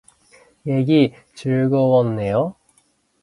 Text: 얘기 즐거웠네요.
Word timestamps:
얘기 0.65 1.13
즐거웠네요. 1.35 2.55